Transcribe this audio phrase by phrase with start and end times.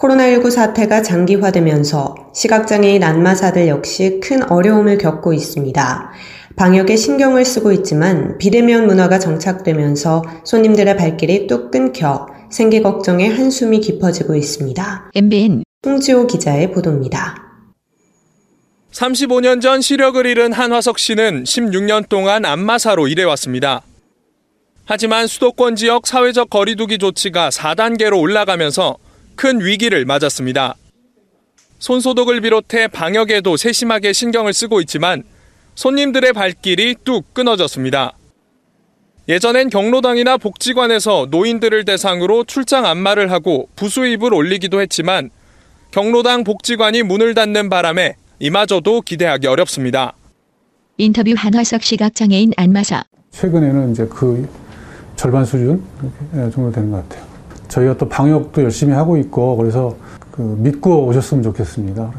[0.00, 6.10] 코로나19 사태가 장기화되면서 시각장애인 안마사들 역시 큰 어려움을 겪고 있습니다.
[6.56, 14.34] 방역에 신경을 쓰고 있지만 비대면 문화가 정착되면서 손님들의 발길이 뚝 끊겨 생계 걱정에 한숨이 깊어지고
[14.34, 15.10] 있습니다.
[15.14, 17.36] MBN 홍지호 기자의 보도입니다.
[18.92, 23.82] 35년 전 시력을 잃은 한화석 씨는 16년 동안 안마사로 일해왔습니다.
[24.84, 28.96] 하지만 수도권 지역 사회적 거리두기 조치가 4단계로 올라가면서
[29.40, 30.74] 큰 위기를 맞았습니다.
[31.78, 35.22] 손소독을 비롯해 방역에도 세심하게 신경을 쓰고 있지만
[35.76, 38.12] 손님들의 발길이 뚝 끊어졌습니다.
[39.30, 45.30] 예전엔 경로당이나 복지관에서 노인들을 대상으로 출장 안마를 하고 부수입을 올리기도 했지만
[45.90, 50.12] 경로당 복지관이 문을 닫는 바람에 이마저도 기대하기 어렵습니다.
[50.98, 54.46] 인터뷰 한화석 시각장애인 안마사 최근에는 이제 그
[55.16, 57.29] 절반 수준 이렇게 정도 되는 것 같아요.
[57.70, 59.96] 저희가 또 방역도 열심히 하고 있고 그래서
[60.30, 62.12] 그 믿고 오셨으면 좋겠습니다.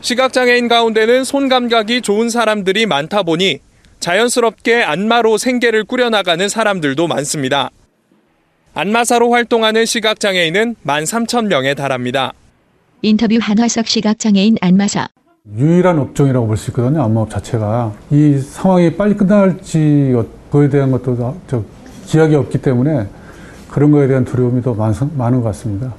[0.00, 3.58] 시각장애인 가운데는 손 감각이 좋은 사람들이 많다 보니
[4.00, 7.70] 자연스럽게 안마로 생계를 꾸려나가는 사람들도 많습니다.
[8.74, 12.32] 안마사로 활동하는 시각장애인은 13,000명에 달합니다.
[13.02, 15.08] 인터뷰 한화석 시각장애인 안마사
[15.56, 17.02] 유일한 업종이라고 볼 수 있거든요.
[17.02, 20.14] 안마업 자체가 이 상황이 빨리 끝날지
[20.52, 21.64] 그에 대한 것도 저
[22.06, 23.06] 기약이 없기 때문에
[23.70, 25.94] 그런 거에 대한 두려움이 더 많, 많은 것 같습니다.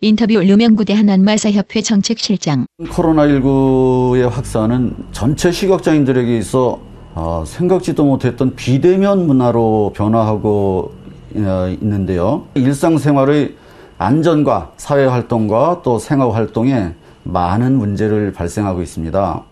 [0.00, 6.80] 인터뷰 루명구대 한 안마사협회 정책실장 코로나19의 확산은 전체 시각장애인들에게 있어
[7.14, 10.92] 어, 생각지도 못했던 비대면 문화로 변화하고
[11.36, 12.48] 어, 있는데요.
[12.54, 13.54] 일상생활의
[13.98, 19.44] 안전과 사회활동과 또 생활활동에 많은 문제를 발생하고 있습니다.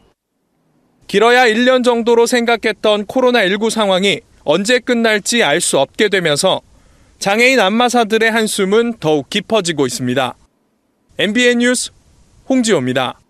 [1.06, 6.60] 길어야 1년 정도로 생각했던 코로나19 상황이 언제 끝날지 알 수 없게 되면서
[7.20, 10.34] 장애인 안마사들의 한숨은 더욱 깊어지고 있습니다.
[11.18, 11.90] MBN 뉴스
[12.48, 13.20] 홍지호입니다.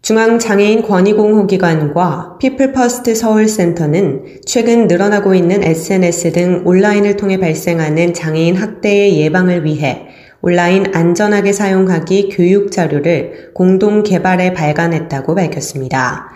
[0.00, 9.66] 중앙장애인 권익공호기관과 피플퍼스트 서울센터는 최근 늘어나고 있는 SNS 등 온라인을 통해 발생하는 장애인 학대의 예방을
[9.66, 10.06] 위해
[10.40, 16.30] 온라인 안전하게 사용하기 교육 자료를 공동 개발해 발간했다고 밝혔습니다.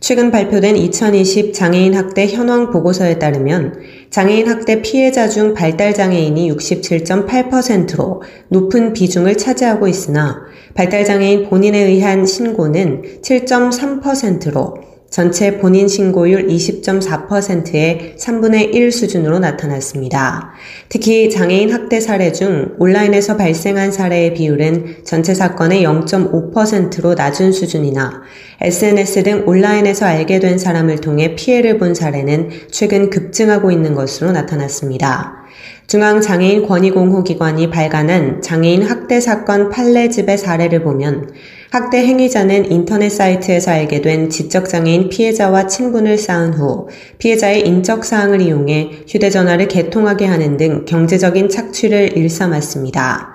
[0.00, 8.22] 최근 발표된 2020 장애인 학대 현황 보고서에 따르면 장애인 학대 피해자 중 발달 장애인이 67.8%로
[8.48, 10.40] 높은 비중을 차지하고 있으나
[10.72, 20.52] 발달 장애인 본인에 의한 신고는 7.3%로 전체 본인 신고율 20.4%의 3분의 1 수준으로 나타났습니다.
[20.88, 28.22] 특히 장애인 학대 사례 중 온라인에서 발생한 사례의 비율은 전체 사건의 0.5%로 낮은 수준이나
[28.60, 35.40] SNS 등 온라인에서 알게 된 사람을 통해 피해를 본 사례는 최근 급증하고 있는 것으로 나타났습니다.
[35.88, 41.32] 중앙장애인 권익공호기관이 발간한 장애인 학대 사건 판례집의 사례를 보면
[41.70, 46.88] 학대 행위자는 인터넷 사이트에서 알게 된 지적장애인 피해자와 친분을 쌓은 후
[47.18, 53.34] 피해자의 인적 사항을 이용해 휴대전화를 개통하게 하는 등 경제적인 착취를 일삼았습니다.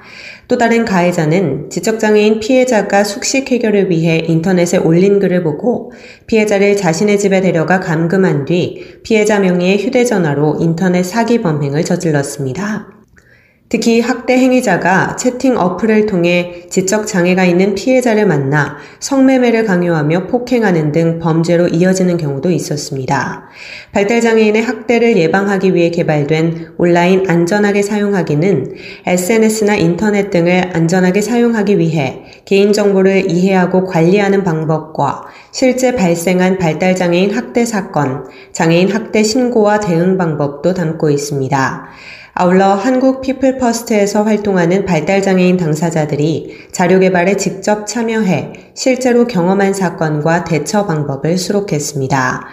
[0.49, 5.93] 또 다른 가해자는 지적장애인 피해자가 숙식 해결을 위해 인터넷에 올린 글을 보고
[6.27, 12.94] 피해자를 자신의 집에 데려가 감금한 뒤 피해자 명의의 휴대전화로 인터넷 사기 범행을 저질렀습니다.
[13.67, 21.17] 특히 학대 행위자가 채팅 어플을 통해 지적 장애가 있는 피해자를 만나 성매매를 강요하며 폭행하는 등
[21.17, 23.49] 범죄로 이어지는 경우도 있었습니다.
[23.91, 28.75] 발달 장애인의 학대를 예방하기 위해 개발된 온라인 안전하게 사용하기는
[29.07, 37.31] SNS나 인터넷 등을 안전하게 사용하기 위해 개인 정보를 이해하고 관리하는 방법과 실제 발생한 발달 장애인
[37.31, 41.89] 학대 사건, 장애인 학대 신고와 대응 방법도 담고 있습니다.
[42.37, 51.37] 아울러 한국 피플퍼스트에서 활동하는 발달장애인 당사자들이 자료 개발에 직접 참여해 실제로 경험한 사건과 대처 방법을
[51.37, 52.45] 수록했습니다.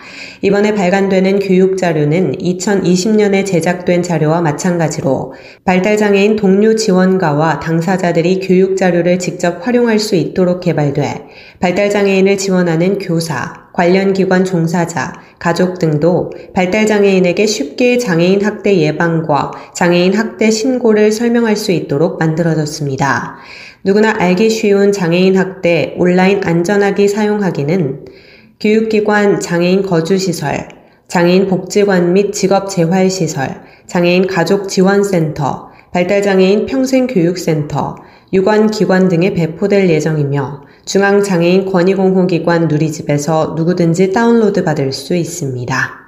[0.42, 5.34] 이번에 발간되는 교육 자료는 2020년에 제작된 자료와 마찬가지로
[5.64, 11.26] 발달장애인 동료 지원가와 당사자들이 교육 자료를 직접 활용할 수 있도록 개발돼
[11.58, 20.50] 발달장애인을 지원하는 교사, 관련 기관 종사자, 가족 등도 발달장애인에게 쉽게 장애인 학대 예방과 장애인 학대
[20.50, 23.36] 신고를 설명할 수 있도록 만들어졌습니다.
[23.84, 28.04] 누구나 알기 쉬운 장애인 학대 온라인 안전하기 사용하기는
[28.60, 30.68] 교육기관 장애인 거주시설,
[31.08, 37.96] 장애인 복지관 및 직업재활시설, 장애인 가족지원센터, 발달장애인 평생교육센터,
[38.32, 46.01] 유관기관 등에 배포될 예정이며 중앙장애인 권익공호기관 누리집에서 누구든지 다운로드 받을 수 있습니다.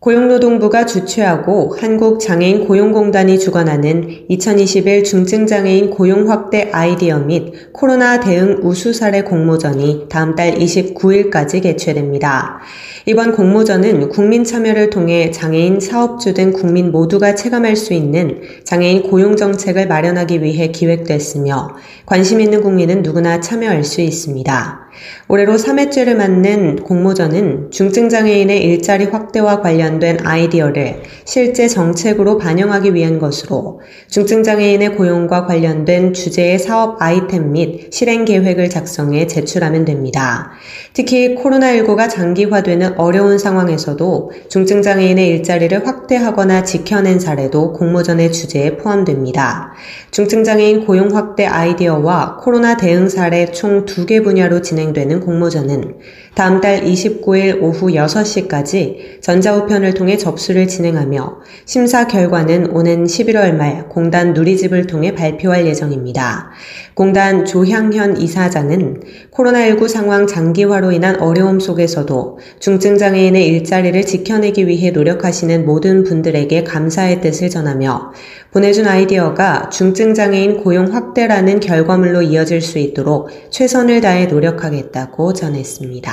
[0.00, 9.22] 고용노동부가 주최하고 한국장애인 고용공단이 주관하는 2021 중증장애인 고용 확대 아이디어 및 코로나 대응 우수 사례
[9.22, 12.60] 공모전이 다음 달 29일까지 개최됩니다.
[13.06, 19.34] 이번 공모전은 국민 참여를 통해 장애인 사업주 등 국민 모두가 체감할 수 있는 장애인 고용
[19.34, 24.87] 정책을 마련하기 위해 기획됐으며 관심 있는 국민은 누구나 참여할 수 있습니다.
[25.28, 33.80] 올해로 3회째를 맞는 공모전은 중증장애인의 일자리 확대와 관련된 아이디어를 실제 정책으로 반영하기 위한 것으로
[34.10, 40.52] 중증장애인의 고용과 관련된 주제의 사업 아이템 및 실행 계획을 작성해 제출하면 됩니다.
[40.94, 49.72] 특히 코로나19가 장기화되는 어려운 상황에서도 중증장애인의 일자리를 확대하거나 지켜낸 사례도 공모전의 주제에 포함됩니다.
[50.10, 55.96] 중증장애인 고용 확대 아이디어와 코로나 대응 사례 총 두 개 분야로 진행 되는 공모전은
[56.34, 64.34] 다음 달 29일 오후 6시까지 전자우편을 통해 접수를 진행하며 심사 결과는 오는 11월 말 공단
[64.34, 66.50] 누리집을 통해 발표할 예정입니다.
[66.94, 69.02] 공단 조향현 이사장은
[69.32, 77.50] 코로나19 상황 장기화로 인한 어려움 속에서도 중증장애인의 일자리를 지켜내기 위해 노력하시는 모든 분들에게 감사의 뜻을
[77.50, 78.12] 전하며
[78.58, 86.12] 보내준 아이디어가 중증장애인 고용 확대라는 결과물로 이어질 수 있도록 최선을 다해 노력하겠다고 전했습니다.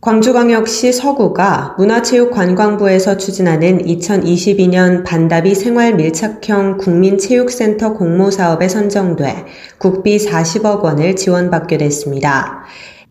[0.00, 9.46] 광주광역시 서구가 문화체육관광부에서 추진하는 2022년 반다비 생활 밀착형 국민체육센터 공모 사업에 선정돼
[9.78, 12.62] 국비 40억 원을 지원받게 됐습니다.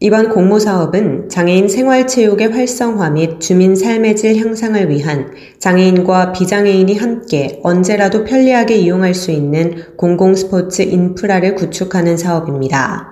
[0.04, 7.60] 이번 공모 사업은 장애인 생활체육의 활성화 및 주민 삶의 질 향상을 위한 장애인과 비장애인이 함께
[7.62, 13.10] 언제라도 편리하게 이용할 수 있는 공공스포츠 인프라를 구축하는 사업입니다.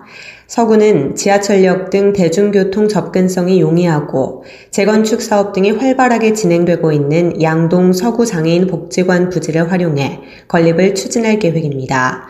[0.50, 8.66] 서구는 지하철역 등 대중교통 접근성이 용이하고 재건축 사업 등이 활발하게 진행되고 있는 양동 서구 장애인
[8.66, 12.28] 복지관 부지를 활용해 건립을 추진할 계획입니다.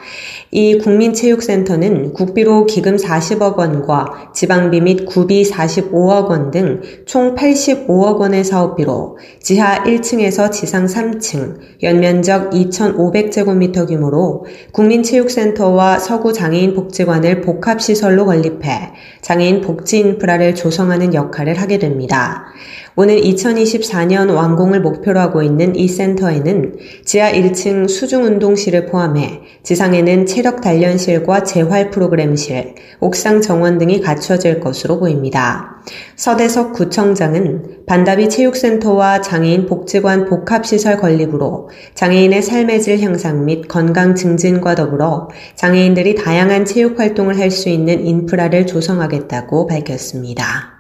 [0.52, 8.44] 이 국민체육센터는 국비로 기금 40억 원과 지방비 및 구비 45억 원 등 총 85억 원의
[8.44, 18.92] 사업비로 지하 1층에서 지상 3층, 연면적 2,500제곱미터 규모로 국민체육센터와 서구 장애인 복지관을 복합 시설로 건립해
[19.22, 22.46] 장애인 복지 인프라를 조성하는 역할을 하게 됩니다.
[22.96, 31.44] 오는 2024년 완공을 목표로 하고 있는 이 센터에는 지하 1층 수중운동실을 포함해 지상에는 체력 단련실과
[31.44, 35.79] 재활 프로그램실, 옥상 정원 등이 갖춰질 것으로 보입니다.
[36.16, 44.76] 서대석 구청장은 반다비 체육센터와 장애인 복지관 복합시설 건립으로 장애인의 삶의 질 향상 및 건강 증진과
[44.76, 50.79] 더불어 장애인들이 다양한 체육 활동을 할 수 있는 인프라를 조성하겠다고 밝혔습니다.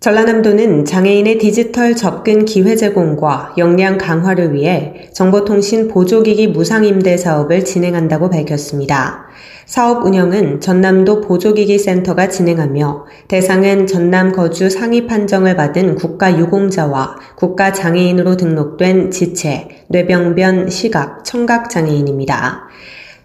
[0.00, 8.30] 전라남도는 장애인의 디지털 접근 기회 제공과 역량 강화를 위해 정보통신 보조기기 무상 임대 사업을 진행한다고
[8.30, 9.26] 밝혔습니다.
[9.66, 17.72] 사업 운영은 전남도 보조기기 센터가 진행하며 대상은 전남 거주 상위 판정을 받은 국가 유공자와 국가
[17.72, 22.68] 장애인으로 등록된 지체, 뇌병변, 시각, 청각 장애인입니다.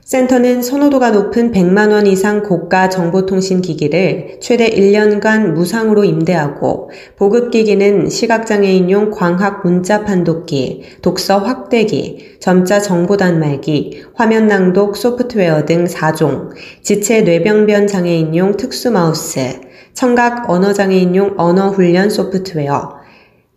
[0.05, 8.10] 센터는 선호도가 높은 100만 원 이상 고가 정보통신 기기를 최대 1년간 무상으로 임대하고 보급 기기는
[8.10, 16.50] 시각장애인용 광학 문자 판독기, 독서 확대기, 점자 정보 단말기, 화면 낭독 소프트웨어 등 4종,
[16.81, 19.62] 지체 뇌병변 장애인용 특수 마우스,
[19.93, 22.98] 청각 언어 장애인용 언어 훈련 소프트웨어,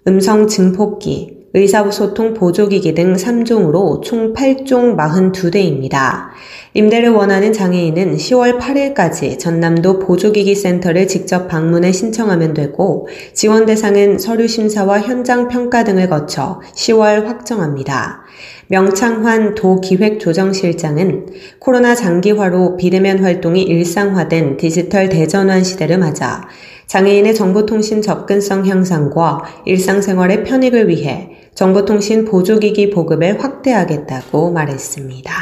[0.06, 6.26] 음성 증폭기, 의사소통 보조기기 등 3종으로 총 8종 42대입니다.
[6.74, 14.46] 임대를 원하는 장애인은 10월 8일까지 전남도 보조기기 센터를 직접 방문해 신청하면 되고 지원 대상은 서류
[14.46, 18.26] 심사와 현장 평가 등을 거쳐 10월 확정합니다.
[18.68, 21.26] 명창환 도기획조정실장은
[21.58, 26.46] 코로나 장기화로 비대면 활동이 일상화된 디지털 대전환 시대를 맞아
[26.86, 35.32] 장애인의 정보통신 접근성 향상과 일상생활의 편익을 위해 정보통신 보조기기 보급을 확대하겠다고 말했습니다.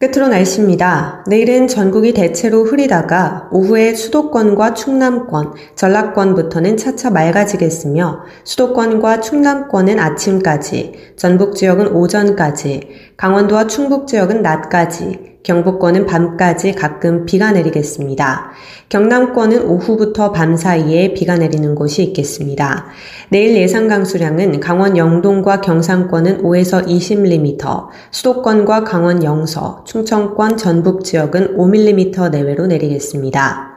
[0.00, 1.24] 끝으로 날씨입니다.
[1.28, 11.88] 내일은 전국이 대체로 흐리다가 오후에 수도권과 충남권, 전라권부터는 차차 맑아지겠으며 수도권과 충남권은 아침까지, 전북 지역은
[11.88, 12.88] 오전까지,
[13.20, 18.50] 강원도와 충북 지역은 낮까지, 경북권은 밤까지 가끔 비가 내리겠습니다.
[18.88, 22.86] 경남권은 오후부터 밤 사이에 비가 내리는 곳이 있겠습니다.
[23.28, 32.30] 내일 예상 강수량은 강원 영동과 경상권은 5에서 20mm, 수도권과 강원 영서, 충청권 전북 지역은 5mm
[32.30, 33.69] 내외로 내리겠습니다.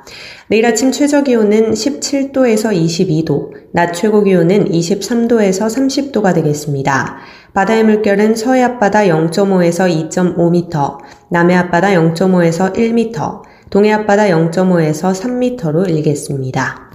[0.47, 7.17] 내일 아침 최저 기온은 17도에서 22도, 낮 최고 기온은 23도에서 30도가 되겠습니다.
[7.53, 10.97] 바다의 물결은 서해 앞바다 0.5에서 2.5m,
[11.29, 16.91] 남해 앞바다 0.5에서 1m, 동해 앞바다 0.5에서 3m로 일겠습니다.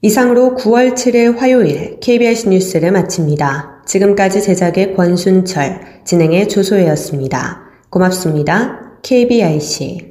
[0.00, 3.82] 이상으로 9월 7일 화요일 KBS 뉴스를 마칩니다.
[3.84, 7.62] 지금까지 제작의 권순철, 진행의 조소혜였습니다.
[7.90, 9.00] 고맙습니다.
[9.02, 10.10] KBIC